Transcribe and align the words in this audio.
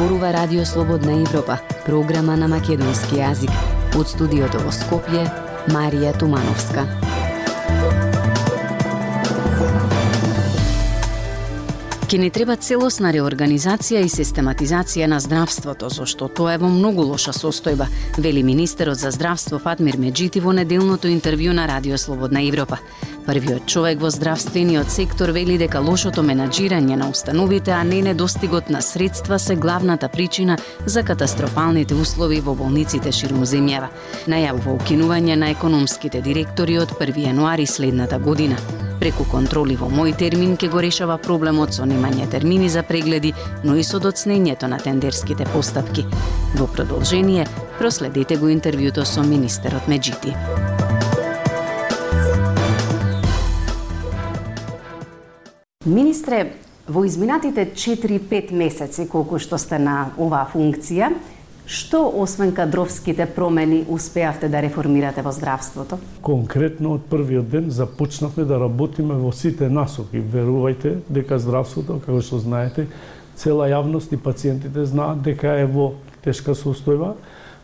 зборува 0.00 0.32
Радио 0.32 0.66
Слободна 0.66 1.12
Европа, 1.12 1.58
програма 1.84 2.32
на 2.36 2.46
македонски 2.48 3.18
јазик. 3.20 3.52
Од 4.00 4.08
студиото 4.08 4.62
во 4.64 4.72
Скопје, 4.72 5.26
Марија 5.68 6.14
Тумановска. 6.16 6.86
Ке 12.08 12.18
не 12.18 12.30
треба 12.32 12.56
целосна 12.56 13.12
реорганизација 13.12 14.00
и 14.00 14.08
систематизација 14.08 15.06
на 15.06 15.20
здравството, 15.20 15.92
зашто 15.92 16.26
тоа 16.32 16.56
е 16.56 16.58
во 16.58 16.72
многу 16.72 17.04
лоша 17.04 17.36
состојба, 17.36 17.86
вели 18.16 18.42
министерот 18.42 18.96
за 18.96 19.12
здравство 19.12 19.60
Фатмир 19.60 20.00
Меджити 20.00 20.40
во 20.40 20.56
неделното 20.56 21.12
интервју 21.12 21.52
на 21.52 21.68
Радио 21.68 21.98
Слободна 21.98 22.40
Европа. 22.48 22.80
Првиот 23.30 23.66
човек 23.66 24.00
во 24.02 24.08
здравствениот 24.10 24.90
сектор 24.90 25.30
вели 25.30 25.54
дека 25.54 25.78
лошото 25.78 26.24
менаџирање 26.26 26.96
на 26.98 27.06
установите, 27.12 27.70
а 27.70 27.84
не 27.86 28.00
недостигот 28.02 28.72
на 28.74 28.80
средства 28.82 29.38
се 29.38 29.54
главната 29.54 30.08
причина 30.08 30.56
за 30.84 31.04
катастрофалните 31.06 31.94
услови 31.94 32.40
во 32.40 32.56
болниците 32.58 33.12
ширум 33.14 33.44
земјава. 33.46 33.92
Најавува 34.26 34.74
укинување 34.74 35.36
на 35.38 35.52
економските 35.54 36.24
директори 36.26 36.80
од 36.82 36.96
1 36.98 37.22
јануари 37.28 37.68
следната 37.70 38.18
година. 38.18 38.58
Преку 38.98 39.22
контроли 39.30 39.78
во 39.78 39.86
мој 39.86 40.16
термин 40.18 40.56
ке 40.56 40.66
го 40.66 40.82
решава 40.82 41.14
проблемот 41.16 41.70
со 41.70 41.86
немање 41.86 42.26
термини 42.34 42.68
за 42.68 42.82
прегледи, 42.82 43.30
но 43.62 43.76
и 43.76 43.86
со 43.86 44.02
доцнењето 44.02 44.66
на 44.66 44.82
тендерските 44.82 45.46
постапки. 45.54 46.04
Во 46.58 46.66
продолжение, 46.66 47.46
проследете 47.78 48.36
го 48.42 48.50
интервјуто 48.50 49.06
со 49.06 49.22
министерот 49.22 49.86
Меджити. 49.86 50.34
Министре, 55.86 56.52
во 56.88 57.06
изминатите 57.06 57.62
4-5 57.64 58.50
месеци 58.52 59.06
колку 59.08 59.38
што 59.40 59.56
сте 59.56 59.78
на 59.80 60.10
оваа 60.20 60.44
функција, 60.52 61.08
Што, 61.64 62.02
освен 62.20 62.52
кадровските 62.52 63.24
промени, 63.24 63.86
успеавте 63.88 64.50
да 64.52 64.60
реформирате 64.60 65.22
во 65.22 65.32
здравството? 65.32 65.96
Конкретно, 66.20 66.98
од 66.98 67.08
првиот 67.08 67.48
ден 67.48 67.70
започнавме 67.70 68.44
да 68.44 68.58
работиме 68.60 69.16
во 69.16 69.32
сите 69.32 69.70
насоки. 69.72 70.20
Верувајте 70.20 70.98
дека 71.08 71.38
здравството, 71.40 71.96
како 72.04 72.20
што 72.20 72.42
знаете, 72.44 72.88
цела 73.40 73.72
јавност 73.72 74.12
и 74.12 74.20
пациентите 74.20 74.84
знаат 74.84 75.24
дека 75.24 75.56
е 75.62 75.64
во 75.64 75.94
тешка 76.20 76.52
состојба, 76.52 77.14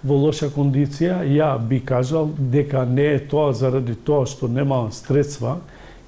во 0.00 0.22
лоша 0.24 0.48
кондиција. 0.48 1.20
Ја 1.28 1.52
би 1.60 1.84
кажал 1.84 2.32
дека 2.38 2.88
не 2.88 3.12
е 3.18 3.24
тоа 3.28 3.52
заради 3.52 3.92
тоа 3.92 4.24
што 4.24 4.48
нема 4.48 4.86
средства 4.88 5.58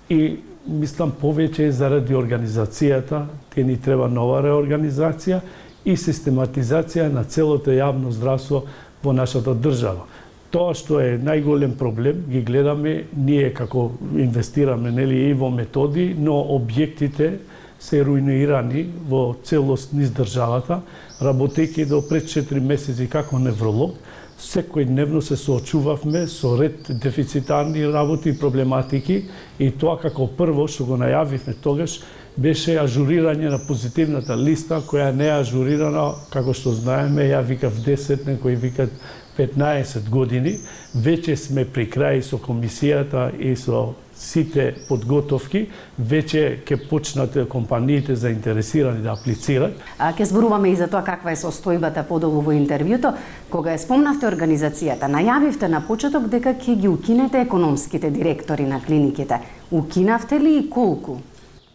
и 0.08 0.38
мислам 0.68 1.12
повеќе 1.22 1.68
е 1.68 1.72
заради 1.72 2.14
организацијата, 2.14 3.24
те 3.54 3.64
ни 3.64 3.76
треба 3.76 4.08
нова 4.08 4.42
реорганизација 4.44 5.40
и 5.84 5.96
систематизација 5.96 7.08
на 7.12 7.24
целото 7.24 7.72
јавно 7.72 8.12
здравство 8.12 8.64
во 9.02 9.12
нашата 9.12 9.54
држава. 9.54 10.06
Тоа 10.50 10.72
што 10.74 11.00
е 11.00 11.18
најголем 11.20 11.74
проблем, 11.76 12.22
ги 12.28 12.40
гледаме 12.40 13.04
ние 13.12 13.52
како 13.54 13.90
инвестираме 14.16 14.90
нели 14.90 15.28
и 15.28 15.32
во 15.36 15.50
методи, 15.52 16.14
но 16.18 16.38
објектите 16.56 17.34
се 17.78 18.00
руинирани 18.04 18.86
во 19.08 19.36
целост 19.44 19.92
низ 19.92 20.10
државата, 20.10 20.80
работејќи 21.20 21.84
до 21.88 22.00
пред 22.08 22.30
4 22.32 22.60
месеци 22.64 23.08
како 23.12 23.38
невролог, 23.38 23.94
секој 24.38 24.86
дневно 24.86 25.22
се 25.22 25.36
соочувавме 25.36 26.26
со 26.30 26.54
ред 26.60 26.86
дефицитарни 26.88 27.86
работи 27.92 28.30
и 28.30 28.38
проблематики 28.38 29.24
и 29.58 29.70
тоа 29.70 29.98
како 29.98 30.28
прво 30.38 30.68
што 30.70 30.86
го 30.86 30.98
најавивме 31.00 31.56
тогаш 31.62 31.98
беше 32.38 32.76
ажурирање 32.78 33.50
на 33.50 33.58
позитивната 33.58 34.36
листа, 34.38 34.78
која 34.86 35.10
не 35.10 35.26
е 35.26 35.40
ажурирана, 35.40 36.12
како 36.30 36.54
што 36.54 36.70
знаеме, 36.70 37.26
ја 37.32 37.42
викав 37.42 37.74
10, 37.82 38.26
некои 38.26 38.54
викат 38.54 38.94
15 39.38 40.08
години. 40.08 40.58
Веќе 40.94 41.34
сме 41.36 41.64
при 41.64 41.88
крај 41.90 42.22
со 42.22 42.38
комисијата 42.38 43.32
и 43.34 43.56
со 43.56 43.94
сите 44.18 44.74
подготовки, 44.88 45.68
веќе 46.00 46.42
ќе 46.66 46.78
почнат 46.90 47.36
компаниите 47.48 48.16
заинтересирани 48.16 49.02
да 49.02 49.14
аплицираат. 49.14 49.78
А 49.98 50.12
ќе 50.12 50.26
зборуваме 50.32 50.72
и 50.72 50.76
за 50.76 50.88
тоа 50.90 51.04
каква 51.06 51.32
е 51.32 51.40
состојбата 51.40 52.04
подолу 52.08 52.42
во 52.42 52.56
интервјуто. 52.56 53.14
Кога 53.50 53.76
ја 53.76 53.82
спомнавте 53.82 54.26
организацијата, 54.26 55.08
најавивте 55.08 55.70
на 55.70 55.80
почеток 55.86 56.28
дека 56.28 56.54
ќе 56.54 56.76
ги 56.76 56.88
укинете 56.88 57.46
економските 57.46 58.10
директори 58.10 58.66
на 58.66 58.82
клиниките. 58.84 59.40
Укинавте 59.70 60.40
ли 60.40 60.58
и 60.58 60.70
колку? 60.70 61.20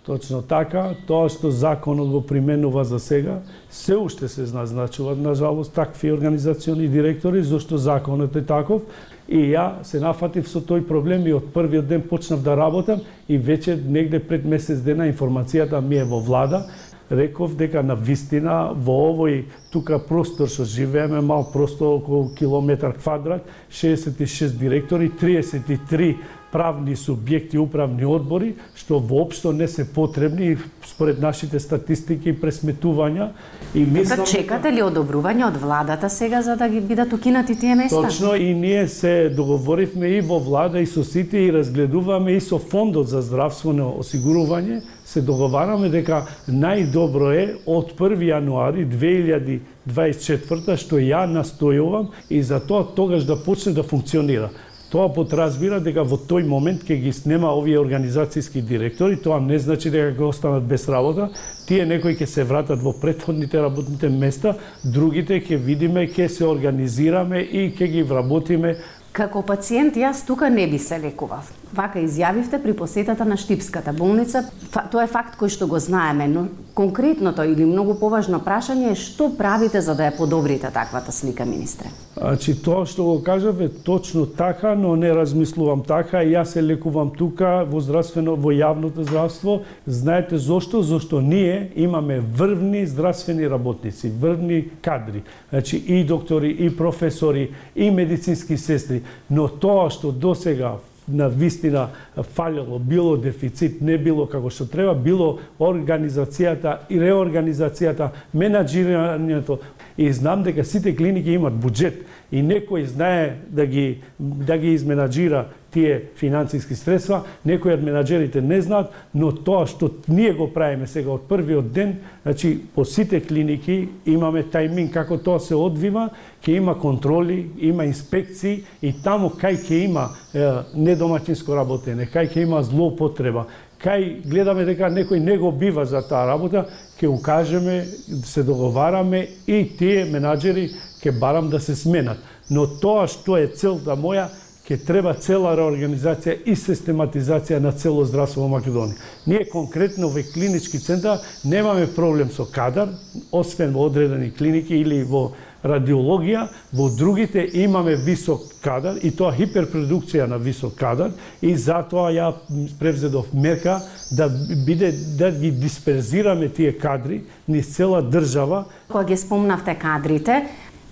Точно 0.04 0.42
така, 0.44 0.98
тоа 1.08 1.30
што 1.32 1.48
законот 1.48 2.10
го 2.12 2.20
применува 2.28 2.84
за 2.84 3.00
сега, 3.00 3.38
се 3.72 3.96
уште 3.96 4.28
се 4.28 4.44
назначуваат, 4.52 5.18
на 5.18 5.32
жалост, 5.36 5.72
такви 5.74 6.12
организациони 6.12 6.88
директори, 6.88 7.44
зашто 7.44 7.78
законот 7.78 8.36
е 8.36 8.44
таков, 8.44 8.82
и 9.28 9.40
ја 9.54 9.84
се 9.84 10.00
нафатив 10.04 10.48
со 10.48 10.60
тој 10.60 10.84
проблем 10.88 11.28
и 11.28 11.34
од 11.34 11.52
првиот 11.54 11.88
ден 11.88 12.02
почнав 12.10 12.44
да 12.44 12.56
работам 12.60 13.02
и 13.28 13.40
веќе 13.40 13.78
негде 13.86 14.20
пред 14.20 14.46
месец 14.46 14.82
дена 14.84 15.08
информацијата 15.12 15.82
ми 15.82 16.02
е 16.02 16.04
во 16.04 16.20
влада, 16.20 16.66
реков 17.10 17.56
дека 17.56 17.84
на 17.84 17.96
вистина 17.96 18.74
во 18.74 18.96
овој 19.12 19.44
тука 19.72 20.00
простор 20.00 20.50
што 20.50 20.66
живееме, 20.66 21.22
мал 21.22 21.46
простор 21.54 22.00
околу 22.00 22.32
километар 22.36 22.96
квадрат, 22.98 23.46
66 23.72 24.58
директори, 24.60 25.12
33 25.12 26.16
правни 26.54 26.96
субјекти, 26.96 27.58
управни 27.58 28.06
одбори, 28.06 28.54
што 28.78 29.00
воопшто 29.02 29.52
не 29.52 29.68
се 29.68 29.86
потребни 29.90 30.54
според 30.86 31.20
нашите 31.20 31.60
статистики 31.60 32.30
и 32.30 32.38
пресметувања. 32.38 33.32
И 33.74 33.86
мислам, 33.86 34.20
така 34.22 34.30
чекате 34.30 34.72
ли 34.72 34.84
одобрување 34.86 35.48
од 35.48 35.58
владата 35.58 36.10
сега 36.14 36.44
за 36.46 36.56
да 36.56 36.70
ги 36.70 36.82
бидат 36.82 37.14
укинати 37.14 37.56
тие 37.60 37.76
места? 37.76 38.02
Точно 38.02 38.36
и 38.36 38.54
ние 38.54 38.88
се 38.88 39.30
договоривме 39.34 40.18
и 40.18 40.22
во 40.22 40.38
влада 40.40 40.80
и 40.80 40.86
со 40.86 41.04
сите 41.04 41.42
и 41.48 41.54
разгледуваме 41.54 42.38
и 42.38 42.42
со 42.42 42.60
фондот 42.60 43.10
за 43.10 43.22
здравствено 43.26 43.96
осигурување 44.04 44.82
се 45.06 45.22
договараме 45.22 45.90
дека 45.90 46.24
најдобро 46.48 47.32
е 47.34 47.48
од 47.66 47.96
1 47.98 48.22
јануари 48.30 48.86
2024 48.94 50.78
што 50.78 51.02
ја 51.02 51.26
настојувам 51.30 52.14
и 52.30 52.44
за 52.44 52.60
тоа 52.60 52.86
тогаш 52.96 53.26
да 53.26 53.36
почне 53.36 53.74
да 53.74 53.84
функционира. 53.84 54.52
Тоа 54.94 55.08
подразбира 55.10 55.80
дека 55.82 56.04
во 56.06 56.20
тој 56.30 56.44
момент 56.46 56.84
ќе 56.86 57.00
ги 57.02 57.12
снема 57.18 57.50
овие 57.58 57.80
организацијски 57.82 58.62
директори, 58.62 59.18
тоа 59.18 59.40
не 59.42 59.58
значи 59.58 59.90
дека 59.90 60.12
ќе 60.20 60.28
останат 60.28 60.68
без 60.70 60.86
работа, 60.86 61.32
тие 61.66 61.88
некои 61.90 62.14
ќе 62.14 62.28
се 62.30 62.46
вратат 62.46 62.84
во 62.86 62.94
претходните 63.02 63.58
работните 63.58 64.12
места, 64.14 64.54
другите 64.84 65.40
ќе 65.42 65.58
видиме, 65.58 66.06
ќе 66.06 66.28
се 66.30 66.46
организираме 66.46 67.42
и 67.42 67.72
ќе 67.74 67.90
ги 67.90 68.04
вработиме 68.06 68.76
Како 69.14 69.44
пациент 69.46 69.94
јас 69.94 70.24
тука 70.26 70.48
не 70.50 70.64
би 70.66 70.80
се 70.82 70.98
лекував. 70.98 71.52
Вака 71.78 72.02
изјавивте 72.02 72.58
при 72.64 72.74
посетата 72.74 73.26
на 73.26 73.38
Штипската 73.38 73.94
болница. 73.94 74.42
Тоа 74.74 75.04
е 75.06 75.12
факт 75.12 75.36
кој 75.38 75.54
што 75.54 75.68
го 75.70 75.78
знаеме, 75.78 76.26
но 76.28 76.48
конкретното 76.74 77.44
или 77.44 77.66
многу 77.66 77.94
поважно 78.00 78.40
прашање 78.42 78.92
е 78.92 78.98
што 78.98 79.30
правите 79.38 79.82
за 79.82 79.94
да 79.96 80.10
ја 80.10 80.18
подобрите 80.18 80.72
таквата 80.74 81.12
слика, 81.12 81.46
министре? 81.46 81.92
Значи, 82.18 82.56
тоа 82.56 82.86
што 82.90 83.06
го 83.06 83.18
кажав 83.24 83.62
е 83.62 83.70
точно 83.70 84.26
така, 84.26 84.74
но 84.76 84.96
не 84.96 85.14
размислувам 85.14 85.84
така. 85.86 86.24
Јас 86.26 86.56
се 86.58 86.64
лекувам 86.64 87.12
тука 87.18 87.66
во 87.70 87.82
здравствено, 87.82 88.36
во 88.36 88.54
јавното 88.54 89.06
здравство. 89.06 89.62
Знаете 89.88 90.38
зошто? 90.38 90.82
Зошто 90.82 91.22
ние 91.22 91.72
имаме 91.76 92.20
врвни 92.20 92.86
здравствени 92.86 93.50
работници, 93.50 94.10
врвни 94.10 94.70
кадри. 94.82 95.24
Значи, 95.50 95.78
и 95.78 96.04
доктори, 96.04 96.56
и 96.60 96.78
професори, 96.78 97.52
и 97.76 97.92
медицински 97.92 98.58
сестри. 98.58 99.04
Но 99.30 99.48
тоа 99.48 99.90
што 99.90 100.12
досега 100.12 100.78
на 101.08 101.30
вистина 101.30 101.90
фалело, 102.36 102.80
било 102.80 103.18
дефицит, 103.18 103.82
не 103.82 103.98
било 103.98 104.26
како 104.28 104.50
што 104.50 104.68
треба, 104.70 104.96
било 104.96 105.40
организацијата 105.60 106.78
и 106.90 107.00
реорганизацијата, 107.02 108.12
менаџирањето. 108.34 109.60
И 109.98 110.12
знам 110.14 110.44
дека 110.44 110.64
сите 110.64 110.96
клиники 110.96 111.34
имат 111.34 111.54
буџет 111.54 112.04
и 112.32 112.42
некој 112.42 112.86
знае 112.86 113.38
да 113.50 113.66
ги, 113.66 114.02
да 114.20 114.58
ги 114.58 114.74
изменаџира 114.74 115.46
тие 115.74 116.02
финансиски 116.18 116.76
средства, 116.76 117.24
некои 117.46 117.74
од 117.74 117.82
менаџерите 117.84 118.42
не 118.42 118.62
знаат, 118.62 118.94
но 119.14 119.32
тоа 119.34 119.66
што 119.68 119.90
ние 120.08 120.34
го 120.38 120.48
правиме 120.54 120.88
сега 120.88 121.16
од 121.16 121.26
првиот 121.30 121.72
ден, 121.74 121.96
значи 122.24 122.54
по 122.76 122.86
сите 122.86 123.22
клиники 123.26 123.90
имаме 124.06 124.46
тајмин 124.46 124.92
како 124.94 125.18
тоа 125.18 125.42
се 125.42 125.58
одвива, 125.58 126.10
ќе 126.46 126.58
има 126.62 126.78
контроли, 126.80 127.50
има 127.58 127.86
инспекции 127.90 128.64
и 128.82 128.94
таму 129.04 129.34
кај 129.34 129.60
ќе 129.66 129.84
има 129.88 130.10
е, 130.34 130.48
недоматинско 130.76 131.58
работење, 131.58 132.10
кај 132.14 132.30
ќе 132.30 132.46
има 132.46 132.62
злоупотреба, 132.64 133.48
кај 133.84 134.22
гледаме 134.30 134.66
дека 134.66 134.92
некој 134.94 135.20
не 135.20 135.38
го 135.38 135.52
бива 135.52 135.86
за 135.86 136.04
таа 136.08 136.28
работа, 136.30 136.68
ќе 137.00 137.10
укажеме, 137.10 137.84
се 138.24 138.44
договараме 138.44 139.28
и 139.48 139.66
тие 139.78 140.06
менаџери 140.06 140.70
ќе 141.02 141.18
барам 141.20 141.50
да 141.50 141.60
се 141.60 141.76
сменат. 141.76 142.22
Но 142.50 142.68
тоа 142.68 143.08
што 143.08 143.38
е 143.40 143.48
целта 143.48 143.96
моја, 144.00 144.30
ќе 144.64 144.78
треба 144.88 145.14
цела 145.20 145.54
реорганизација 145.60 146.38
и 146.48 146.56
систематизација 146.56 147.60
на 147.60 147.74
цело 147.76 148.06
здравство 148.08 148.46
во 148.46 148.52
Македонија. 148.56 148.96
Ние 149.28 149.46
конкретно 149.52 150.08
во 150.10 150.24
клинички 150.34 150.80
центар 150.80 151.20
немаме 151.44 151.88
проблем 151.88 152.32
со 152.32 152.46
кадар, 152.46 152.90
освен 153.32 153.74
во 153.74 153.90
одредени 153.90 154.32
клиники 154.32 154.76
или 154.80 155.04
во 155.04 155.32
радиологија, 155.64 156.48
во 156.74 156.90
другите 156.92 157.44
имаме 157.64 157.96
висок 157.96 158.42
кадар 158.64 159.00
и 159.04 159.12
тоа 159.12 159.32
хиперпродукција 159.36 160.28
на 160.28 160.38
висок 160.38 160.76
кадар 160.80 161.14
и 161.42 161.56
затоа 161.56 162.12
ја 162.12 162.32
превзедов 162.80 163.34
мерка 163.34 163.80
да 164.12 164.28
биде 164.66 164.92
да 165.18 165.32
ги 165.32 165.52
дисперзираме 165.52 166.50
тие 166.50 166.74
кадри 166.78 167.24
низ 167.48 167.76
цела 167.76 168.02
држава. 168.02 168.66
Кога 168.88 169.04
ги 169.04 169.18
спомнавте 169.18 169.76
кадрите, 169.76 170.44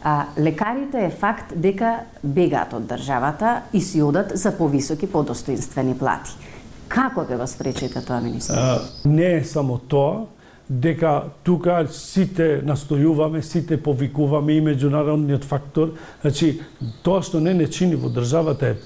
а, 0.03 0.25
лекарите 0.37 1.05
е 1.05 1.09
факт 1.09 1.53
дека 1.55 1.99
бегаат 2.23 2.73
од 2.73 2.87
државата 2.89 3.61
и 3.73 3.81
си 3.81 4.01
одат 4.01 4.31
за 4.35 4.51
повисоки 4.57 5.07
подостоинствени 5.07 5.97
плати. 5.97 6.31
Како 6.87 7.23
ќе 7.23 7.37
го 7.37 7.47
спречите 7.47 8.01
тоа, 8.03 8.19
министр? 8.21 8.57
А, 8.57 8.79
не 9.05 9.37
е 9.37 9.43
само 9.43 9.77
тоа, 9.77 10.25
дека 10.71 11.31
тука 11.43 11.83
сите 11.91 12.61
настојуваме, 12.63 13.41
сите 13.43 13.77
повикуваме 13.77 14.55
и 14.55 14.63
меѓународниот 14.63 15.43
фактор. 15.47 15.95
Значи, 16.21 16.61
тоа 17.03 17.21
што 17.23 17.39
не 17.43 17.53
не 17.53 17.67
чини 17.67 17.99
во 17.99 18.09
државата 18.09 18.71
е 18.71 18.77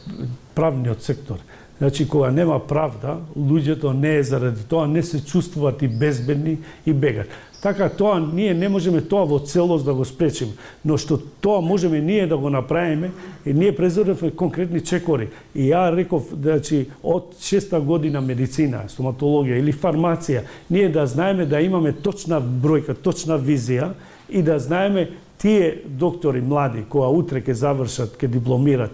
правниот 0.56 1.04
сектор. 1.04 1.38
Значи, 1.78 2.08
кога 2.08 2.32
нема 2.32 2.60
правда, 2.60 3.20
луѓето 3.38 3.94
не 3.94 4.16
е 4.16 4.24
заради 4.24 4.64
тоа, 4.64 4.88
не 4.88 5.04
се 5.04 5.20
чувствуваат 5.26 5.82
и 5.82 5.88
безбедни 5.88 6.58
и 6.86 6.94
бегат. 6.94 7.28
Така 7.66 7.90
тоа 7.90 8.20
ние 8.34 8.54
не 8.54 8.68
можеме 8.70 9.00
тоа 9.02 9.26
во 9.26 9.40
целост 9.42 9.88
да 9.90 9.94
го 9.98 10.06
спречиме, 10.06 10.54
но 10.86 11.00
што 11.02 11.18
тоа 11.18 11.64
можеме 11.66 11.98
ние 11.98 12.28
да 12.30 12.38
го 12.38 12.50
направиме, 12.54 13.10
и 13.42 13.54
ние 13.58 13.74
презоревме 13.76 14.30
конкретни 14.38 14.84
чекори. 14.86 15.32
И 15.56 15.72
ја 15.74 15.90
реков, 15.90 16.30
значи, 16.30 16.84
од 17.02 17.34
шеста 17.42 17.80
година 17.82 18.22
медицина, 18.22 18.84
стоматологија 18.86 19.58
или 19.58 19.74
фармација, 19.74 20.44
ние 20.70 20.94
да 20.94 21.08
знаеме 21.10 21.50
да 21.50 21.58
имаме 21.58 21.96
точна 22.06 22.38
бројка, 22.38 22.94
точна 22.94 23.40
визија 23.42 23.96
и 24.30 24.46
да 24.46 24.60
знаеме 24.62 25.10
тие 25.42 25.82
доктори 25.90 26.46
млади 26.46 26.86
кои 26.86 27.18
утре 27.18 27.42
ќе 27.42 27.58
завршат, 27.58 28.14
ќе 28.14 28.30
дипломират, 28.30 28.94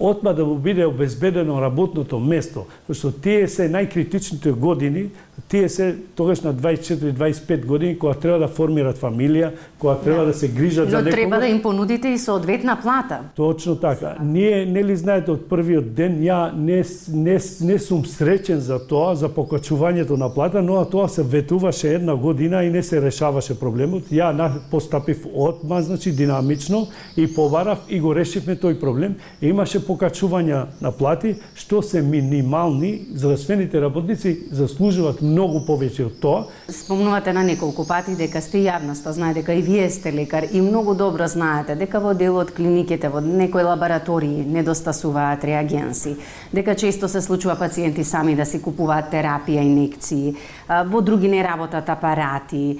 отма 0.00 0.32
да 0.32 0.44
му 0.44 0.54
биде 0.54 0.86
обезбедено 0.86 1.60
работното 1.60 2.18
место, 2.18 2.66
што 2.92 3.12
тие 3.12 3.48
се 3.48 3.68
најкритичните 3.68 4.52
години 4.52 5.10
тие 5.48 5.68
се 5.68 5.96
тогаш 6.16 6.40
на 6.40 6.54
24-25 6.54 7.66
години 7.66 7.98
кога 7.98 8.14
треба 8.14 8.38
да 8.38 8.48
формираат 8.48 8.98
фамилија, 8.98 9.50
кога 9.78 9.94
треба 9.94 10.24
да, 10.24 10.32
да 10.32 10.34
се 10.34 10.48
грижат 10.48 10.88
Но 10.88 10.90
за 10.90 10.96
некој. 10.96 11.04
Но 11.04 11.10
треба 11.10 11.38
да 11.40 11.46
им 11.46 11.62
понудите 11.62 12.08
и 12.08 12.18
соодветна 12.18 12.78
плата. 12.82 13.18
Точно 13.36 13.76
така. 13.76 14.16
Ние 14.22 14.66
нели 14.66 14.96
знаете 14.96 15.30
од 15.36 15.46
првиот 15.50 15.92
ден 15.94 16.18
ја 16.24 16.50
не 16.56 16.82
не 17.12 17.38
не 17.60 17.78
сум 17.78 18.02
среќен 18.08 18.58
за 18.64 18.78
тоа, 18.78 19.14
за 19.14 19.28
покачувањето 19.28 20.16
на 20.16 20.28
плата, 20.34 20.62
но 20.62 20.84
тоа 20.84 21.08
се 21.08 21.22
ветуваше 21.22 21.94
една 21.94 22.16
година 22.16 22.64
и 22.64 22.70
не 22.70 22.82
се 22.82 23.00
решаваше 23.02 23.58
проблемот. 23.58 24.10
Ја 24.10 24.32
постапив 24.70 25.26
одма, 25.34 25.82
значи 25.82 26.12
динамично 26.12 26.86
и 27.16 27.26
побарав 27.34 27.78
и 27.88 28.00
го 28.00 28.14
решивме 28.14 28.56
тој 28.56 28.80
проблем. 28.80 29.14
Имаше 29.42 29.80
покачувања 29.80 30.66
на 30.80 30.92
плати 30.92 31.36
што 31.54 31.82
се 31.82 32.02
минимални, 32.02 33.06
здравствените 33.14 33.80
работници 33.80 34.36
заслужуваат 34.50 35.22
многу 35.26 35.60
повеќе 35.66 36.06
од 36.06 36.18
тоа. 36.22 36.44
Спомнувате 36.72 37.32
на 37.36 37.42
неколку 37.46 37.84
пати 37.86 38.14
дека 38.16 38.40
сте 38.44 38.62
јавноста, 38.64 39.12
знае 39.12 39.34
дека 39.36 39.54
и 39.54 39.62
вие 39.62 39.88
сте 39.90 40.12
лекар 40.14 40.46
и 40.50 40.60
многу 40.60 40.94
добро 40.94 41.26
знаете 41.28 41.74
дека 41.76 42.00
во 42.00 42.14
дел 42.14 42.38
од 42.40 42.52
клиниките, 42.56 43.10
во 43.12 43.20
некои 43.20 43.64
лаборатории 43.66 44.44
недостасуваат 44.46 45.44
реагенси, 45.44 46.16
дека 46.52 46.74
често 46.74 47.08
се 47.08 47.20
случува 47.20 47.56
пациенти 47.56 48.04
сами 48.04 48.36
да 48.36 48.46
си 48.46 48.62
купуваат 48.62 49.12
терапија, 49.12 49.64
инекции, 49.66 50.36
во 50.68 51.00
други 51.02 51.28
не 51.28 51.42
работат 51.44 51.88
апарати, 51.90 52.78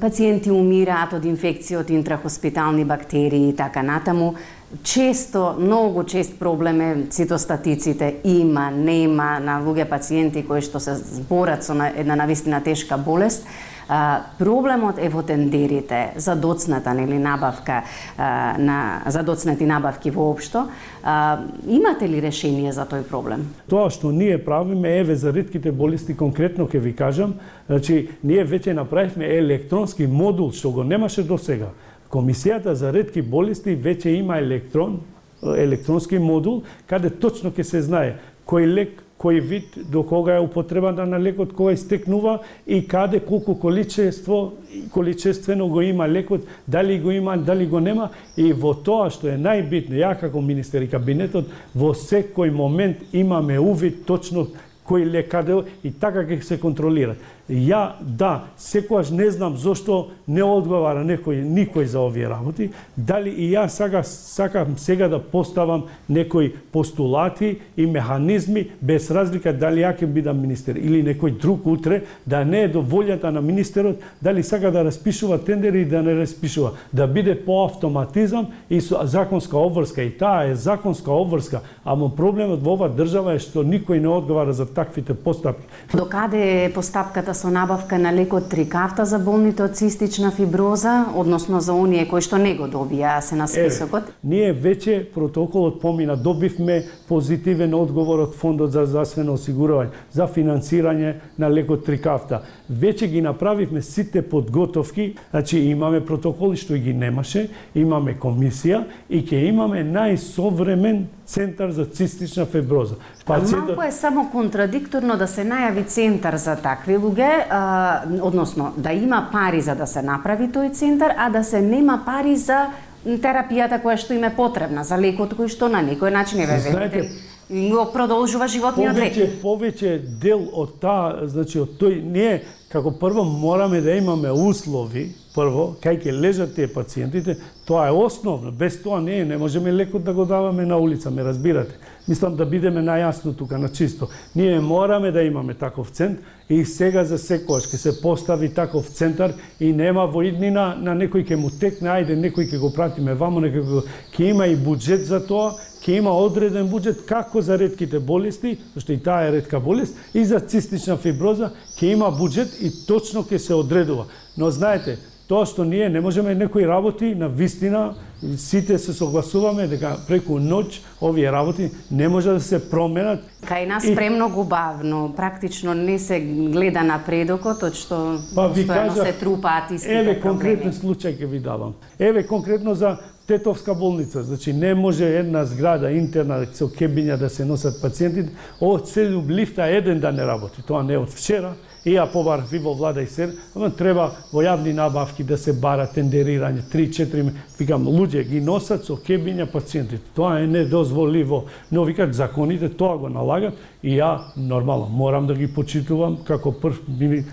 пациенти 0.00 0.50
умираат 0.50 1.16
од 1.16 1.24
инфекција 1.24 1.80
од 1.84 1.90
интрахоспитални 1.90 2.84
бактерии 2.84 3.50
и 3.50 3.56
така 3.56 3.82
натаму 3.82 4.34
често, 4.82 5.54
многу 5.58 6.04
чест 6.04 6.38
проблем 6.38 6.80
е 6.80 7.06
цитостатиците. 7.10 8.16
Има, 8.24 8.70
нема 8.70 9.38
на 9.40 9.60
луѓе 9.62 9.88
пациенти 9.88 10.42
кои 10.42 10.60
што 10.60 10.80
се 10.82 10.96
зборат 10.98 11.64
со 11.64 11.76
една 11.94 12.16
навистина 12.16 12.60
тешка 12.62 12.98
болест. 12.98 13.46
А, 13.88 14.26
проблемот 14.38 14.98
е 14.98 15.08
во 15.08 15.22
тендерите 15.22 16.18
за 16.18 16.34
доцната 16.34 16.90
нели 16.94 17.18
набавка 17.22 17.84
а, 18.18 18.58
на 18.58 19.02
за 19.06 19.22
доцнати 19.22 19.66
набавки 19.66 20.10
воопшто. 20.10 20.66
А, 21.02 21.38
имате 21.68 22.08
ли 22.08 22.22
решение 22.22 22.72
за 22.72 22.82
тој 22.82 23.06
проблем? 23.06 23.46
Тоа 23.70 23.86
што 23.90 24.10
ние 24.10 24.42
правиме 24.42 24.98
еве 24.98 25.14
за 25.14 25.30
ретките 25.30 25.70
болести 25.70 26.16
конкретно 26.18 26.66
ќе 26.66 26.82
ви 26.82 26.96
кажам, 26.98 27.38
значи 27.70 28.10
ние 28.24 28.42
веќе 28.42 28.74
направивме 28.74 29.30
електронски 29.38 30.10
модул 30.10 30.50
што 30.50 30.74
го 30.74 30.82
немаше 30.82 31.22
до 31.22 31.38
сега 31.38 31.70
Комисијата 32.16 32.72
за 32.72 32.94
редки 32.96 33.20
болести 33.20 33.74
веќе 33.76 34.14
има 34.16 34.38
електрон, 34.40 35.02
електронски 35.42 36.16
модул, 36.18 36.62
каде 36.88 37.10
точно 37.12 37.50
ќе 37.52 37.64
се 37.68 37.82
знае 37.84 38.14
кој 38.48 38.68
лек, 38.72 39.02
кој 39.20 39.40
вид, 39.44 39.76
до 39.92 40.00
кога 40.04 40.36
е 40.36 40.44
употребата 40.44 41.04
на 41.06 41.18
лекот, 41.20 41.52
кога 41.52 41.72
истекнува 41.72 42.38
и 42.66 42.80
каде 42.88 43.20
колку 43.20 43.58
количество, 43.58 44.52
количествено 44.92 45.68
го 45.68 45.82
има 45.82 46.08
лекот, 46.08 46.46
дали 46.68 46.98
го 47.00 47.10
има, 47.10 47.36
дали 47.36 47.66
го 47.66 47.80
нема. 47.80 48.10
И 48.36 48.52
во 48.52 48.72
тоа 48.72 49.10
што 49.12 49.28
е 49.32 49.36
најбитно, 49.36 49.96
ја 50.00 50.14
како 50.20 50.40
министер 50.40 50.84
и 50.84 50.90
кабинетот, 50.92 51.52
во 51.74 51.92
секој 51.92 52.52
момент 52.52 53.04
имаме 53.12 53.58
увид 53.58 54.04
точно 54.06 54.48
кој 54.88 55.10
лек 55.10 55.30
каде 55.30 55.62
и 55.84 55.90
така 55.90 56.24
ќе 56.26 56.42
се 56.42 56.60
контролира. 56.60 57.16
Ја, 57.46 57.94
да, 58.00 58.48
секојаш 58.58 59.12
не 59.14 59.28
знам 59.30 59.54
зошто 59.56 60.08
не 60.26 60.42
одговара 60.42 61.04
некој, 61.06 61.44
никој 61.46 61.86
за 61.86 62.00
овие 62.02 62.26
работи, 62.26 62.72
дали 62.96 63.30
и 63.30 63.52
ја 63.52 63.68
сега 63.70 64.02
сакам 64.02 64.74
сега 64.82 65.06
да 65.08 65.20
поставам 65.22 65.84
некои 66.08 66.50
постулати 66.72 67.58
и 67.76 67.86
механизми 67.86 68.66
без 68.80 69.10
разлика 69.10 69.52
дали 69.52 69.84
ја 69.86 69.94
ќе 69.94 70.06
бидам 70.10 70.40
министер 70.42 70.76
или 70.76 71.04
некој 71.06 71.38
друг 71.38 71.66
утре, 71.66 72.02
да 72.26 72.44
не 72.44 72.64
е 72.66 72.68
до 72.68 72.82
волјата 72.82 73.30
на 73.30 73.40
министерот, 73.40 74.02
дали 74.22 74.42
сака 74.42 74.72
да 74.72 74.84
распишува 74.84 75.38
тендери 75.38 75.82
и 75.82 75.84
да 75.84 76.02
не 76.02 76.16
распишува, 76.18 76.72
да 76.92 77.06
биде 77.06 77.38
по 77.44 77.64
автоматизам 77.64 78.48
и 78.70 78.80
со 78.80 79.06
законска 79.06 79.56
обврска. 79.58 80.02
И 80.02 80.10
таа 80.10 80.50
е 80.50 80.54
законска 80.54 81.12
обврска, 81.12 81.62
ама 81.84 82.10
проблемот 82.10 82.62
во 82.62 82.74
оваа 82.74 82.90
држава 82.90 83.38
е 83.38 83.38
што 83.38 83.62
никој 83.62 84.02
не 84.02 84.10
одговара 84.10 84.52
за 84.52 84.66
таквите 84.76 85.14
постапки. 85.14 85.66
До 85.94 86.04
каде 86.04 86.64
е 86.64 86.72
постапката 86.72 87.34
со 87.34 87.48
набавка 87.50 87.98
на 87.98 88.12
лекот 88.12 88.50
Трикафта 88.52 89.04
за 89.08 89.18
болните 89.18 89.64
од 89.64 89.76
цистична 89.76 90.30
фиброза, 90.30 91.06
односно 91.16 91.60
за 91.64 91.72
оние 91.72 92.04
кои 92.08 92.20
што 92.20 92.36
не 92.38 92.52
го 92.58 92.68
добија 92.68 93.18
се 93.24 93.38
на 93.40 93.48
списокот? 93.48 94.10
Е, 94.12 94.16
ние 94.22 94.52
веќе 94.52 94.98
протоколот 95.14 95.80
помина, 95.80 96.16
добивме 96.16 96.82
позитивен 97.08 97.74
одговор 97.74 98.26
од 98.28 98.36
Фондот 98.36 98.74
за 98.76 98.84
здравствено 98.86 99.38
осигурување 99.40 99.94
за 100.12 100.28
финансирање 100.28 101.14
на 101.38 101.48
лекот 101.48 101.86
Трикафта. 101.88 102.42
Веќе 102.70 103.08
ги 103.08 103.24
направивме 103.24 103.82
сите 103.82 104.22
подготовки, 104.22 105.14
значи 105.30 105.58
имаме 105.70 106.04
протоколи 106.04 106.60
што 106.60 106.76
ги 106.76 106.92
немаше, 106.92 107.48
имаме 107.74 108.18
комисија 108.20 108.84
и 109.08 109.22
ќе 109.24 109.46
имаме 109.48 109.84
најсовремен 109.86 111.06
центар 111.26 111.70
за 111.70 111.84
цистична 111.86 112.46
фиброза. 112.46 112.94
Пациентот... 113.26 113.76
Малку 113.76 113.82
е 113.82 113.92
само 113.92 114.30
контрадикторно 114.30 115.16
да 115.16 115.26
се 115.26 115.44
најави 115.44 115.86
центар 115.86 116.36
за 116.36 116.56
такви 116.56 116.98
луѓе, 116.98 117.46
а, 117.50 118.02
односно 118.22 118.72
да 118.76 118.92
има 118.92 119.28
пари 119.32 119.60
за 119.60 119.74
да 119.74 119.86
се 119.86 120.02
направи 120.02 120.48
тој 120.48 120.72
центар, 120.72 121.14
а 121.18 121.30
да 121.30 121.44
се 121.44 121.60
нема 121.60 122.02
пари 122.06 122.36
за 122.36 122.66
терапијата 123.06 123.82
која 123.82 123.96
што 123.98 124.14
им 124.14 124.24
е 124.24 124.34
потребна, 124.34 124.84
за 124.84 124.98
лекот 124.98 125.34
кој 125.34 125.50
што 125.50 125.68
на 125.68 125.82
некој 125.82 126.10
начин 126.10 126.40
е 126.40 126.46
ве 126.46 127.08
го 127.50 127.84
продолжува 127.92 128.48
животниот 128.50 128.96
век. 128.98 129.14
Повеќе, 129.14 129.26
повеќе 129.42 129.90
дел 130.18 130.48
од 130.52 130.80
таа, 130.82 131.28
значи 131.30 131.60
од 131.62 131.76
тој 131.78 132.00
ние 132.02 132.40
како 132.72 132.90
прво 132.90 133.22
мораме 133.24 133.80
да 133.80 133.94
имаме 133.94 134.32
услови, 134.32 135.12
прво, 135.36 135.66
кај 135.82 136.00
ќе 136.00 136.14
лежат 136.16 136.54
тие 136.56 136.66
пациентите, 136.72 137.36
тоа 137.68 137.90
е 137.90 137.94
основно. 137.94 138.50
Без 138.50 138.80
тоа 138.82 139.02
не 139.04 139.20
е, 139.20 139.24
не 139.28 139.36
можеме 139.36 139.72
лекот 139.72 140.04
да 140.04 140.14
го 140.16 140.24
даваме 140.24 140.66
на 140.66 140.78
улица, 140.80 141.10
ме 141.10 141.24
разбирате. 141.24 141.76
Мислам 142.08 142.36
да 142.36 142.46
бидеме 142.46 142.80
најасно 142.86 143.34
тука, 143.36 143.58
на 143.58 143.68
чисто. 143.68 144.08
Ние 144.34 144.60
мораме 144.60 145.10
да 145.10 145.22
имаме 145.22 145.54
таков 145.54 145.90
цент 145.90 146.18
и 146.48 146.64
сега 146.64 147.04
за 147.04 147.18
секојаш 147.18 147.66
ќе 147.66 147.76
се 147.76 147.92
постави 148.00 148.48
таков 148.54 148.86
центар 148.94 149.34
и 149.60 149.72
нема 149.72 150.06
во 150.06 150.22
иднина 150.22 150.76
на 150.78 150.94
некој 150.94 151.26
ќе 151.26 151.36
му 151.36 151.50
текне, 151.50 151.90
ајде 151.90 152.14
некој 152.14 152.46
ќе 152.46 152.60
го 152.62 152.70
пратиме 152.70 153.14
вамо, 153.14 153.42
некој 153.42 153.82
ќе 154.14 154.30
има 154.30 154.46
и 154.46 154.54
буџет 154.54 155.02
за 155.10 155.18
тоа 155.26 155.56
ќе 155.82 155.98
има 155.98 156.14
одреден 156.14 156.70
буџет 156.70 157.02
како 157.06 157.42
за 157.42 157.58
ретките 157.58 157.98
болести, 157.98 158.56
зашто 158.74 158.92
и 158.92 159.02
таа 159.02 159.26
е 159.26 159.32
ретка 159.38 159.60
болест, 159.60 159.98
и 160.14 160.24
за 160.24 160.40
цистична 160.40 160.96
фиброза 160.96 161.50
ќе 161.74 161.92
има 161.94 162.10
буџет 162.14 162.54
и 162.62 162.70
точно 162.86 163.26
ќе 163.26 163.38
се 163.38 163.54
одредува. 163.54 164.06
Но 164.36 164.50
знаете, 164.50 164.98
тоа 165.26 165.46
што 165.46 165.64
ние 165.64 165.88
не 165.90 166.00
можеме 166.00 166.34
некои 166.34 166.66
работи 166.66 167.14
на 167.14 167.28
вистина 167.28 167.94
сите 168.36 168.78
се 168.78 168.92
согласуваме 168.92 169.66
дека 169.68 169.96
преку 170.08 170.38
ноќ 170.40 170.80
овие 171.00 171.32
работи 171.32 171.70
не 171.90 172.08
може 172.08 172.30
да 172.30 172.40
се 172.40 172.60
променат. 172.70 173.20
Кај 173.46 173.66
нас 173.68 173.84
и... 173.84 173.94
премногу 173.94 174.44
бавно, 174.44 175.12
практично 175.16 175.74
не 175.74 175.98
се 175.98 176.20
гледа 176.20 176.82
напредокот, 176.82 177.62
од 177.62 177.76
што 177.76 178.18
па, 178.34 178.48
ви 178.48 178.66
кажа, 178.66 179.04
се 179.04 179.12
трупаат 179.12 179.70
истите 179.70 180.00
Еве 180.00 180.16
конкретен 180.20 180.72
случај 180.72 181.18
ќе 181.18 181.26
ви 181.26 181.40
давам. 181.40 181.76
Еве 181.98 182.26
конкретно 182.26 182.74
за 182.74 182.96
Тетовска 183.26 183.74
болница, 183.74 184.22
значи 184.22 184.52
не 184.52 184.74
може 184.74 185.04
една 185.04 185.44
зграда 185.44 185.90
интерна 185.90 186.44
со 186.54 186.68
кебиња 186.70 187.16
да 187.18 187.28
се 187.28 187.44
носат 187.44 187.80
пациентите, 187.82 188.30
од 188.60 188.86
целиот 188.86 189.26
лифта 189.30 189.66
еден 189.66 190.00
да 190.00 190.12
не 190.12 190.22
работи. 190.22 190.62
Тоа 190.62 190.82
не 190.86 190.98
од 190.98 191.10
вчера, 191.10 191.56
и 191.86 191.94
ја 191.94 192.08
побарав 192.10 192.52
и 192.52 192.58
во 192.58 192.74
влада 192.74 193.02
и 193.02 193.06
се, 193.06 193.28
ама 193.54 193.70
треба 193.70 194.10
во 194.32 194.42
јавни 194.42 194.72
набавки 194.74 195.24
да 195.24 195.38
се 195.38 195.52
бара 195.54 195.86
тендерирање, 195.86 196.64
3-4, 196.72 197.30
викам, 197.58 197.86
луѓе 197.86 198.24
ги 198.26 198.40
носат 198.42 198.84
со 198.84 198.96
кебиња 198.98 199.46
пациентите. 199.52 200.02
Тоа 200.14 200.40
е 200.42 200.48
недозволиво. 200.50 201.44
Но 201.70 201.84
викат 201.84 202.14
законите 202.14 202.68
тоа 202.68 202.98
го 202.98 203.08
налагат 203.08 203.54
и 203.82 203.94
ја 204.00 204.34
нормално 204.36 204.88
морам 204.90 205.26
да 205.30 205.34
ги 205.34 205.46
почитувам 205.46 206.18
како 206.26 206.50
прв 206.52 206.82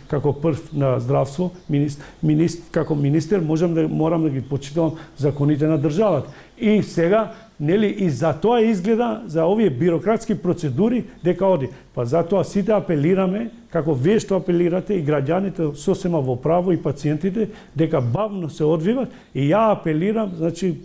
како 0.07 0.33
прв 0.33 0.69
на 0.73 0.99
здравство, 0.99 1.51
министр, 1.69 2.03
министр 2.21 2.69
како 2.71 2.95
министер 2.95 3.41
можам 3.41 3.73
да 3.73 3.87
морам 3.87 4.23
да 4.23 4.29
ги 4.29 4.41
почитувам 4.41 4.99
законите 5.17 5.67
на 5.67 5.81
државата. 5.81 6.29
И 6.57 6.83
сега 6.83 7.31
нели 7.59 7.87
и 7.87 8.09
за 8.09 8.33
тоа 8.33 8.61
изгледа 8.61 9.21
за 9.25 9.45
овие 9.45 9.69
бирократски 9.69 10.41
процедури 10.41 11.03
дека 11.23 11.45
оди. 11.45 11.69
Па 11.95 12.05
затоа 12.05 12.43
сите 12.43 12.73
апелираме 12.73 13.49
како 13.71 13.93
вие 13.93 14.19
што 14.19 14.37
апелирате 14.41 14.97
и 14.97 15.05
граѓаните 15.05 15.73
сосема 15.75 16.21
во 16.21 16.35
право 16.35 16.73
и 16.73 16.77
пациентите 16.77 17.49
дека 17.75 18.01
бавно 18.01 18.49
се 18.49 18.65
одвиват 18.65 19.09
и 19.33 19.49
ја 19.49 19.71
апелирам, 19.77 20.31
значи 20.37 20.75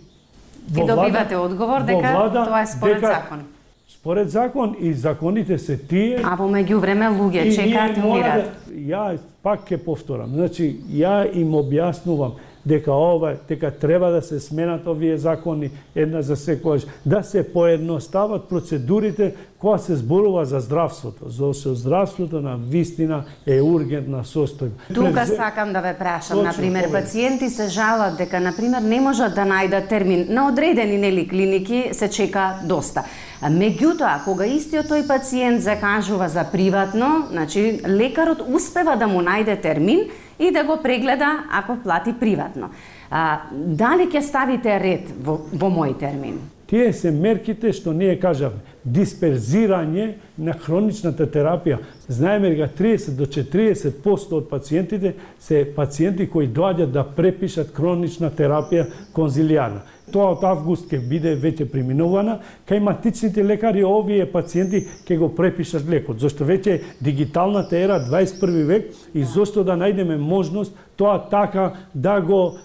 во 0.69 0.85
влада, 0.85 1.01
добивате 1.01 1.37
одговор 1.37 1.85
дека 1.85 2.13
влада, 2.15 2.45
тоа 2.45 2.61
е 2.61 2.67
според 2.67 3.01
дека, 3.01 3.07
закон. 3.07 3.39
Според 3.87 4.29
закон 4.29 4.75
и 4.79 4.93
законите 4.93 5.57
се 5.57 5.77
тие. 5.77 6.21
А 6.23 6.35
во 6.35 6.45
меѓувреме 6.47 7.09
луѓе 7.09 7.49
чекаат 7.55 7.97
и 7.97 8.01
умираат. 8.01 8.51
Да, 8.67 8.75
ја 8.77 9.17
пак 9.43 9.65
ќе 9.67 9.77
повторам. 9.83 10.31
Значи 10.37 10.77
ја 10.93 11.25
им 11.33 11.57
објаснувам 11.57 12.37
дека 12.69 12.93
ова 12.93 13.33
дека 13.49 13.71
треба 13.71 14.11
да 14.11 14.21
се 14.21 14.39
сменат 14.39 14.87
овие 14.87 15.17
закони 15.17 15.71
една 15.95 16.21
за 16.21 16.35
секојаш, 16.37 16.85
да 17.05 17.23
се 17.23 17.43
поедностават 17.53 18.49
процедурите 18.49 19.33
кога 19.59 19.77
се 19.77 19.95
зборува 19.95 20.45
за 20.45 20.59
здравството, 20.59 21.29
зашто 21.29 21.75
здравството 21.75 22.41
на 22.41 22.57
вистина 22.57 23.23
е 23.47 23.61
ургентна 23.61 24.23
состојба. 24.23 24.93
Тука 24.93 25.13
През... 25.13 25.35
сакам 25.35 25.73
да 25.73 25.81
ве 25.81 25.95
прашам, 25.99 26.43
на 26.43 26.53
пример, 26.53 26.91
пациенти 26.91 27.49
се 27.49 27.67
жалат 27.67 28.17
дека 28.17 28.39
на 28.39 28.55
пример 28.55 28.81
не 28.81 29.01
можат 29.01 29.35
да 29.35 29.43
најдат 29.49 29.89
термин 29.89 30.27
на 30.29 30.47
одредени 30.47 30.97
нели 30.97 31.27
клиники 31.27 31.89
се 31.91 32.09
чека 32.09 32.61
доста. 32.63 33.03
Меѓутоа, 33.41 34.23
кога 34.23 34.45
истиот 34.45 34.87
тој 34.91 35.07
пациент 35.07 35.61
закажува 35.63 36.29
за 36.29 36.43
приватно, 36.51 37.27
значи 37.31 37.81
лекарот 37.87 38.43
успева 38.47 38.95
да 38.99 39.07
му 39.07 39.23
најде 39.23 39.61
термин 39.61 40.07
и 40.39 40.51
да 40.51 40.63
го 40.63 40.79
прегледа 40.83 41.43
ако 41.51 41.77
плати 41.83 42.13
приватно. 42.19 42.69
А, 43.11 43.41
дали 43.51 44.07
ќе 44.07 44.21
ставите 44.21 44.79
ред 44.79 45.11
во, 45.19 45.39
во 45.53 45.69
мој 45.73 45.97
термин? 45.99 46.39
Тие 46.69 46.93
се 46.93 47.09
мерките 47.11 47.71
што 47.73 47.95
ние 47.97 48.19
кажавме. 48.21 48.61
Дисперзирање 48.85 50.19
на 50.37 50.53
хроничната 50.53 51.25
терапија. 51.25 51.79
Знаеме 52.07 52.51
дека 52.53 52.69
30 52.77 53.17
до 53.17 53.25
40% 53.25 54.35
од 54.37 54.49
пациентите 54.49 55.15
се 55.41 55.63
пациенти 55.75 56.29
кои 56.29 56.47
доаѓаат 56.47 56.93
да 56.93 57.03
препишат 57.03 57.73
хронична 57.73 58.29
терапија 58.29 58.85
конзилијарна. 59.17 59.81
Тоа 60.11 60.33
од 60.35 60.43
август 60.43 60.89
ќе 60.91 60.99
биде 61.09 61.35
веќе 61.39 61.67
преминувана, 61.69 62.39
кај 62.69 62.81
матичните 62.83 63.43
лекари 63.43 63.83
овие 63.85 64.25
пациенти 64.31 64.85
ќе 65.07 65.17
го 65.21 65.31
препишат 65.35 65.87
лекот, 65.89 66.19
зашто 66.19 66.47
веќе 66.47 66.79
дигиталната 67.01 67.77
ера 67.77 67.99
21 68.05 68.65
век 68.67 68.91
и 69.13 69.23
зошто 69.23 69.63
да 69.63 69.77
најдеме 69.79 70.17
можност 70.17 70.75
тоа 70.99 71.29
така 71.29 71.71
да 71.95 72.19
го 72.21 72.57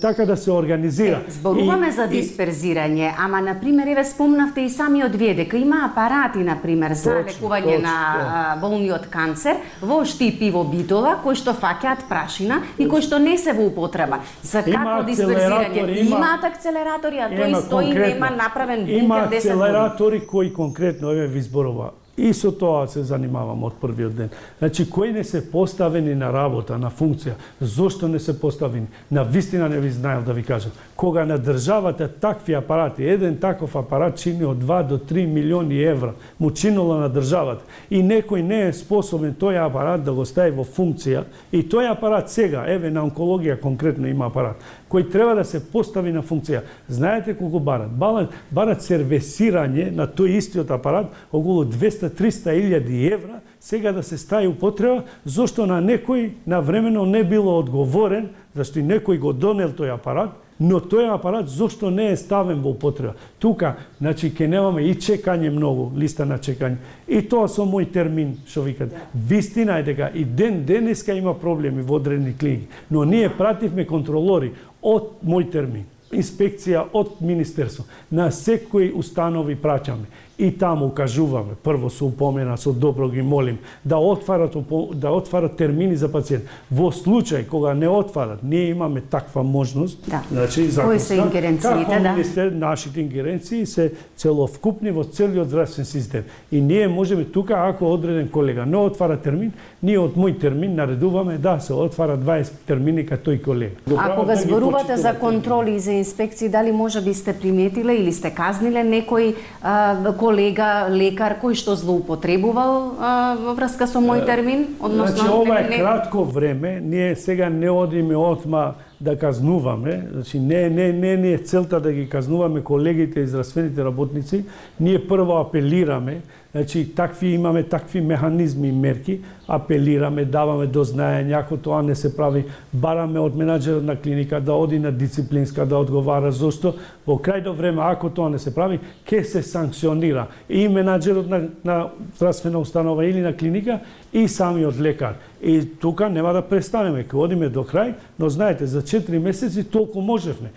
така 0.00 0.26
да 0.26 0.36
се 0.36 0.52
организира. 0.52 1.22
Е, 1.28 1.30
зборуваме 1.30 1.88
и, 1.88 1.92
за 1.92 2.06
дисперзирање, 2.06 3.10
ама 3.18 3.40
на 3.42 3.56
пример 3.60 3.90
еве 3.90 4.04
спомнавте 4.06 4.62
и 4.62 4.70
самиот 4.70 5.16
вие 5.18 5.34
дека 5.34 5.58
има 5.58 5.82
апарати 5.90 6.44
на 6.46 6.58
пример 6.62 6.94
за 6.94 7.10
точно, 7.10 7.26
лекување 7.26 7.76
точно, 7.76 7.88
на 7.88 8.56
болниот 8.62 9.10
канцер 9.10 9.58
во 9.82 10.04
штипи 10.06 10.52
во 10.54 10.62
битола 10.70 11.16
кои 11.24 11.34
што 11.34 11.56
фаќаат 11.58 12.06
прашина 12.08 12.62
и 12.78 12.86
кои 12.88 13.02
што 13.02 13.18
не 13.18 13.34
се 13.38 13.56
во 13.56 13.66
употреба. 13.66 14.22
За 14.42 14.62
какво 14.62 15.02
дисперзирање? 15.10 15.82
Има, 16.06 16.16
имаат 16.16 16.48
акцелератори, 16.52 17.18
а 17.18 17.30
тој 17.34 17.60
стои 17.66 17.92
нема 17.92 18.30
направен 18.30 18.86
бункер 18.86 19.02
10 19.02 19.04
Има 19.04 19.22
акцелератори 19.26 20.26
кои 20.26 20.52
конкретно 20.52 21.10
еве 21.10 21.26
ви 21.26 21.42
зборува 21.42 21.90
И 22.16 22.32
со 22.32 22.48
тоа 22.48 22.86
се 22.88 23.02
занимавам 23.04 23.66
од 23.68 23.74
првиот 23.76 24.14
ден. 24.16 24.30
Значи, 24.58 24.86
кои 24.90 25.12
не 25.12 25.24
се 25.24 25.42
поставени 25.50 26.14
на 26.14 26.30
работа, 26.32 26.78
на 26.80 26.88
функција, 26.88 27.34
зошто 27.60 28.08
не 28.08 28.18
се 28.18 28.32
поставени? 28.40 28.86
На 29.10 29.22
вистина 29.22 29.68
не 29.68 29.80
ви 29.80 29.90
знаев 29.90 30.24
да 30.24 30.32
ви 30.32 30.42
кажам. 30.42 30.72
Кога 30.96 31.24
на 31.24 31.38
државата 31.38 32.08
такви 32.08 32.54
апарати, 32.54 33.04
еден 33.04 33.36
таков 33.36 33.76
апарат 33.76 34.16
чини 34.16 34.44
од 34.44 34.64
2 34.64 34.82
до 34.88 34.98
3 34.98 35.26
милиони 35.26 35.82
евра, 35.82 36.14
му 36.40 36.50
чинило 36.50 36.96
на 36.96 37.12
државата, 37.12 37.64
и 37.90 38.00
некој 38.00 38.40
не 38.40 38.62
е 38.68 38.72
способен 38.72 39.36
тој 39.36 39.60
апарат 39.66 40.04
да 40.04 40.12
го 40.16 40.24
стави 40.24 40.56
во 40.56 40.64
функција, 40.64 41.26
и 41.52 41.60
тој 41.60 41.92
апарат 41.92 42.32
сега, 42.32 42.64
еве 42.64 42.90
на 42.90 43.04
онкологија 43.04 43.60
конкретно 43.60 44.08
има 44.08 44.32
апарат, 44.32 44.56
кој 44.88 45.10
треба 45.12 45.34
да 45.34 45.44
се 45.44 45.60
постави 45.60 46.12
на 46.12 46.22
функција. 46.22 46.62
Знаете 46.88 47.36
колку 47.36 47.60
барат? 47.60 47.92
Барат, 47.92 48.32
барат 48.50 48.80
сервесирање 48.80 49.90
на 49.92 50.08
тој 50.08 50.38
истиот 50.40 50.70
апарат 50.70 51.12
околу 51.32 51.64
200 51.68 52.05
200-300.000 52.10 53.12
евра 53.12 53.40
сега 53.60 53.92
да 53.92 54.02
се 54.02 54.18
стаи 54.18 54.46
употреба, 54.46 55.02
зошто 55.24 55.66
на 55.66 55.80
некој 55.82 56.30
на 56.46 56.60
времено 56.60 57.06
не 57.06 57.24
било 57.24 57.58
одговорен, 57.58 58.30
зашто 58.54 58.80
некој 58.80 59.18
го 59.18 59.32
донел 59.32 59.72
тој 59.74 59.94
апарат, 59.94 60.36
но 60.60 60.78
тој 60.80 61.10
апарат 61.12 61.48
зошто 61.48 61.90
не 61.90 62.12
е 62.12 62.16
ставен 62.16 62.62
во 62.62 62.70
употреба. 62.76 63.14
Тука, 63.38 63.74
значи, 63.98 64.30
ке 64.34 64.48
немаме 64.48 64.86
и 64.86 64.94
чекање 64.94 65.50
многу, 65.50 65.90
листа 65.98 66.24
на 66.24 66.38
чекање. 66.38 66.78
И 67.08 67.20
тоа 67.22 67.48
со 67.48 67.66
мој 67.66 67.90
термин, 67.92 68.36
што 68.46 68.62
викат. 68.62 68.90
Да. 68.90 69.02
Вистина 69.14 69.80
е 69.80 69.82
дека 69.82 70.10
и 70.14 70.24
ден 70.24 70.64
денеска 70.64 71.12
има 71.12 71.34
проблеми 71.34 71.82
во 71.82 71.96
одредни 71.96 72.36
клиники, 72.36 72.68
но 72.90 73.04
ние 73.04 73.28
пративме 73.28 73.86
контролори 73.86 74.54
од 74.82 75.18
мој 75.24 75.50
термин 75.50 75.84
инспекција 76.14 76.84
од 76.94 77.20
Министерство. 77.20 77.84
На 78.10 78.28
секој 78.30 78.92
установи 78.94 79.56
праќаме 79.58 80.06
и 80.38 80.50
таму 80.50 80.90
кажуваме, 80.90 81.54
прво 81.62 81.90
со 81.90 82.06
упомена, 82.06 82.56
со 82.56 82.72
добро 82.72 83.08
ги 83.08 83.22
молим, 83.22 83.58
да 83.84 83.96
отварат, 83.96 84.56
да 84.94 85.10
отварат 85.10 85.56
термини 85.56 85.96
за 85.96 86.12
пациент. 86.12 86.44
Во 86.70 86.92
случај 86.92 87.46
кога 87.48 87.74
не 87.74 87.88
отварат, 87.88 88.42
ние 88.42 88.68
имаме 88.68 89.00
таква 89.00 89.42
можност. 89.42 89.98
Да. 90.10 90.22
Значи, 90.30 90.68
Кои 90.84 91.00
се 91.00 91.14
ингеренциите, 91.14 92.00
да? 92.00 92.12
Министер, 92.12 92.52
нашите 92.52 93.00
ингеренции 93.00 93.66
се 93.66 93.92
целовкупни 94.16 94.90
во 94.90 95.04
целиот 95.04 95.48
здравствен 95.48 95.84
систем. 95.84 96.24
И 96.52 96.60
ние 96.60 96.88
можеме 96.88 97.24
тука, 97.24 97.54
ако 97.56 97.92
одреден 97.92 98.28
колега 98.28 98.66
не 98.66 98.76
отвара 98.76 99.16
термин, 99.16 99.52
ние 99.82 99.98
од 99.98 100.16
мој 100.16 100.36
термин 100.40 100.74
наредуваме 100.76 101.38
да 101.38 101.60
се 101.60 101.72
отвара 101.72 102.18
20 102.18 102.66
термини 102.66 103.06
кај 103.08 103.20
тој 103.24 103.40
колега. 103.40 103.76
Ако 103.96 104.20
го 104.20 104.26
да 104.26 104.36
зборувате 104.36 104.96
за 104.96 105.14
контроли 105.18 105.74
и 105.74 105.80
за 105.80 105.92
инспекции, 105.92 106.48
дали 106.48 106.72
може 106.72 107.00
би 107.00 107.14
сте 107.14 107.32
приметиле 107.32 107.96
или 107.96 108.12
сте 108.12 108.30
казниле 108.30 108.84
некој 108.84 109.34
а, 109.62 109.94
колега, 110.26 110.88
лекар 110.90 111.36
кој 111.42 111.54
што 111.58 111.76
злоупотребувал 111.78 112.74
а, 112.98 113.12
во 113.38 113.54
врска 113.54 113.86
со 113.86 114.02
мој 114.02 114.24
термин? 114.26 114.66
Односно, 114.80 115.14
значи, 115.14 115.30
ова 115.30 115.60
е 115.60 115.68
не... 115.70 115.78
кратко 115.78 116.24
време, 116.24 116.80
ние 116.82 117.14
сега 117.16 117.48
не 117.50 117.70
одиме 117.70 118.16
отма 118.16 118.74
да 119.00 119.16
казнуваме, 119.18 120.08
значи 120.12 120.40
не 120.40 120.70
не 120.70 120.92
не 120.92 121.16
не 121.16 121.32
е 121.32 121.38
целта 121.38 121.80
да 121.80 121.92
ги 121.92 122.08
казнуваме 122.08 122.64
колегите 122.64 123.20
и 123.20 123.26
здравствените 123.26 123.84
работници, 123.84 124.44
ние 124.80 125.06
прво 125.06 125.38
апелираме 125.40 126.20
Значи, 126.56 126.94
такви 126.94 127.28
имаме 127.28 127.62
такви 127.62 128.00
механизми 128.00 128.68
и 128.68 128.72
мерки, 128.72 129.20
апелираме, 129.48 130.24
даваме 130.24 130.66
до 130.66 130.84
знаење, 130.88 131.34
ако 131.36 131.58
тоа 131.60 131.82
не 131.84 131.92
се 131.94 132.08
прави, 132.16 132.46
бараме 132.72 133.20
од 133.20 133.36
менаџерот 133.36 133.84
на 133.84 133.92
клиника 134.00 134.40
да 134.40 134.56
оди 134.56 134.78
на 134.80 134.88
дисциплинска 134.88 135.66
да 135.68 135.76
одговара 135.84 136.30
зошто 136.32 136.72
во 137.04 137.18
крајно 137.20 137.52
време 137.52 137.84
ако 137.84 138.08
тоа 138.08 138.30
не 138.32 138.40
се 138.40 138.54
прави, 138.54 138.80
ќе 139.04 139.20
се 139.20 139.42
санкционира 139.44 140.30
и 140.48 140.64
менаџерот 140.64 141.28
на, 141.28 141.42
на 141.64 141.76
здравствена 142.16 142.58
установа 142.64 143.04
или 143.04 143.20
на 143.20 143.36
клиника 143.36 143.80
и 144.12 144.24
самиот 144.28 144.80
лекар. 144.80 145.20
И 145.42 145.60
тука 145.60 146.08
нема 146.08 146.32
да 146.32 146.40
престанеме, 146.40 147.04
ќе 147.04 147.20
одиме 147.20 147.52
до 147.52 147.68
крај, 147.68 147.92
но 148.18 148.32
знаете, 148.32 148.64
за 148.64 148.80
4 148.80 149.20
месеци 149.20 149.68
толку 149.68 150.00
можевме. 150.00 150.56